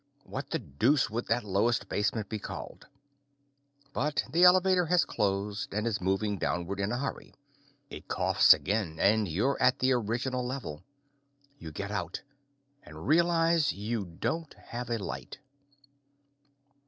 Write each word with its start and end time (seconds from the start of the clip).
What 0.23 0.49
the 0.49 0.57
deuce 0.57 1.11
would 1.11 1.27
that 1.27 1.43
lowest 1.43 1.87
basement 1.87 2.27
be 2.27 2.39
called? 2.39 2.87
But 3.93 4.23
the 4.31 4.41
elevator 4.45 4.87
has 4.87 5.05
closed 5.05 5.75
and 5.75 5.85
is 5.85 6.01
moving 6.01 6.39
downward 6.39 6.79
in 6.79 6.91
a 6.91 6.97
hurry. 6.97 7.35
It 7.91 8.07
coughs 8.07 8.51
again 8.51 8.97
and 8.99 9.27
you're 9.27 9.61
at 9.61 9.77
the 9.77 9.91
original 9.91 10.43
level. 10.43 10.83
You 11.59 11.71
get 11.71 11.91
out 11.91 12.23
and 12.81 13.05
realize 13.07 13.73
you 13.73 14.05
don't 14.05 14.55
have 14.55 14.89
a 14.89 14.97
light. 14.97 15.37